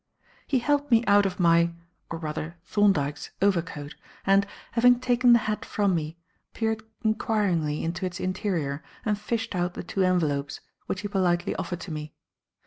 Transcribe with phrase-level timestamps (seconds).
[0.47, 1.73] He helped me out of my
[2.09, 3.93] or rather Thorndyke's overcoat,
[4.25, 6.17] and; having taken the hat from me,
[6.55, 11.81] peered inquiringly into its interior and fished out the two envelopes, which he politely offered
[11.81, 12.15] to me.